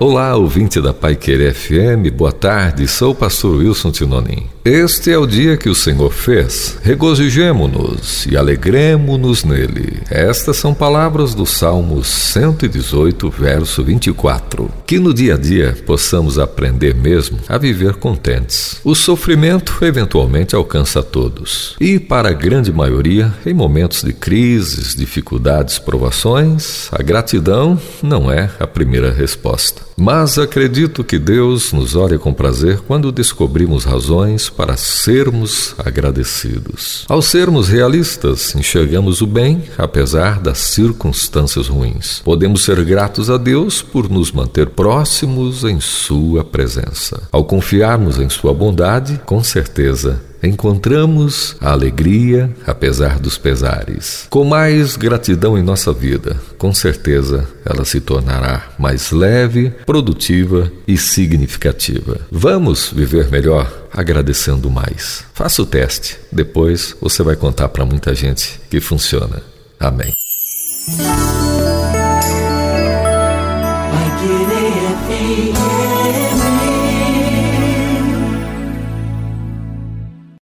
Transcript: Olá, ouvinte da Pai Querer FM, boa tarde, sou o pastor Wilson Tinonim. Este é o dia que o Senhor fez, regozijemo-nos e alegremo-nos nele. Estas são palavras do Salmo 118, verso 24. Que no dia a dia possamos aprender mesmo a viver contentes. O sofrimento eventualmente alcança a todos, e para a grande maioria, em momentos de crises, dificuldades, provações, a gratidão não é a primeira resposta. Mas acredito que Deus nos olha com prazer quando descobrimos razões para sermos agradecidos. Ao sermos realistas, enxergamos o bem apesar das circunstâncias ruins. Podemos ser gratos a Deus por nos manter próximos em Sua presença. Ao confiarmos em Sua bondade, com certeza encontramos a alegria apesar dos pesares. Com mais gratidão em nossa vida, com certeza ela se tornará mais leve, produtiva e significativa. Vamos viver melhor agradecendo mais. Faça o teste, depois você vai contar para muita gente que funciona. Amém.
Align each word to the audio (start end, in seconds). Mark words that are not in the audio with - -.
Olá, 0.00 0.36
ouvinte 0.36 0.80
da 0.80 0.94
Pai 0.94 1.16
Querer 1.16 1.52
FM, 1.52 2.08
boa 2.14 2.30
tarde, 2.30 2.86
sou 2.86 3.10
o 3.10 3.14
pastor 3.16 3.56
Wilson 3.56 3.90
Tinonim. 3.90 4.46
Este 4.64 5.10
é 5.10 5.18
o 5.18 5.26
dia 5.26 5.56
que 5.56 5.68
o 5.68 5.74
Senhor 5.74 6.12
fez, 6.12 6.78
regozijemo-nos 6.84 8.24
e 8.26 8.36
alegremo-nos 8.36 9.42
nele. 9.42 10.00
Estas 10.08 10.56
são 10.56 10.72
palavras 10.72 11.34
do 11.34 11.44
Salmo 11.44 12.04
118, 12.04 13.28
verso 13.28 13.82
24. 13.82 14.70
Que 14.86 15.00
no 15.00 15.12
dia 15.12 15.34
a 15.34 15.36
dia 15.36 15.76
possamos 15.84 16.38
aprender 16.38 16.94
mesmo 16.94 17.40
a 17.48 17.58
viver 17.58 17.94
contentes. 17.94 18.80
O 18.84 18.94
sofrimento 18.94 19.78
eventualmente 19.82 20.54
alcança 20.54 21.00
a 21.00 21.02
todos, 21.02 21.74
e 21.80 21.98
para 21.98 22.28
a 22.28 22.34
grande 22.34 22.72
maioria, 22.72 23.34
em 23.44 23.52
momentos 23.52 24.04
de 24.04 24.12
crises, 24.12 24.94
dificuldades, 24.94 25.76
provações, 25.80 26.88
a 26.92 27.02
gratidão 27.02 27.76
não 28.00 28.30
é 28.30 28.48
a 28.60 28.66
primeira 28.66 29.10
resposta. 29.10 29.87
Mas 30.00 30.38
acredito 30.38 31.02
que 31.02 31.18
Deus 31.18 31.72
nos 31.72 31.96
olha 31.96 32.20
com 32.20 32.32
prazer 32.32 32.78
quando 32.86 33.10
descobrimos 33.10 33.84
razões 33.84 34.48
para 34.48 34.76
sermos 34.76 35.74
agradecidos. 35.76 37.04
Ao 37.08 37.20
sermos 37.20 37.68
realistas, 37.68 38.54
enxergamos 38.54 39.20
o 39.20 39.26
bem 39.26 39.64
apesar 39.76 40.38
das 40.38 40.58
circunstâncias 40.58 41.66
ruins. 41.66 42.22
Podemos 42.24 42.62
ser 42.62 42.84
gratos 42.84 43.28
a 43.28 43.36
Deus 43.36 43.82
por 43.82 44.08
nos 44.08 44.30
manter 44.30 44.68
próximos 44.68 45.64
em 45.64 45.80
Sua 45.80 46.44
presença. 46.44 47.22
Ao 47.32 47.42
confiarmos 47.42 48.20
em 48.20 48.28
Sua 48.28 48.54
bondade, 48.54 49.20
com 49.26 49.42
certeza 49.42 50.27
encontramos 50.42 51.56
a 51.60 51.72
alegria 51.72 52.50
apesar 52.66 53.18
dos 53.18 53.38
pesares. 53.38 54.26
Com 54.30 54.44
mais 54.44 54.96
gratidão 54.96 55.58
em 55.58 55.62
nossa 55.62 55.92
vida, 55.92 56.36
com 56.56 56.72
certeza 56.72 57.48
ela 57.64 57.84
se 57.84 58.00
tornará 58.00 58.70
mais 58.78 59.10
leve, 59.10 59.70
produtiva 59.84 60.70
e 60.86 60.96
significativa. 60.96 62.20
Vamos 62.30 62.92
viver 62.94 63.28
melhor 63.30 63.72
agradecendo 63.92 64.70
mais. 64.70 65.24
Faça 65.34 65.62
o 65.62 65.66
teste, 65.66 66.18
depois 66.30 66.94
você 67.00 67.22
vai 67.22 67.36
contar 67.36 67.68
para 67.68 67.84
muita 67.84 68.14
gente 68.14 68.60
que 68.70 68.80
funciona. 68.80 69.42
Amém. 69.78 70.12